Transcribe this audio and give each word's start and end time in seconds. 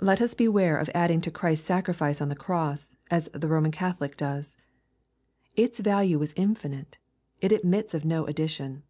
Let 0.00 0.22
us 0.22 0.32
beware 0.32 0.78
of 0.78 0.88
adding 0.94 1.20
to 1.20 1.30
Christ's 1.30 1.66
sacrifice 1.66 2.22
on 2.22 2.30
the 2.30 2.34
cross, 2.34 2.96
as 3.10 3.26
the 3.34 3.46
Eoman 3.46 3.72
Catholic 3.74 4.16
does. 4.16 4.56
Its 5.54 5.80
value 5.80 6.18
was 6.18 6.32
infinite. 6.34 6.96
It 7.42 7.52
admits 7.52 7.92
of 7.92 8.06
no 8.06 8.24
addition. 8.26 8.84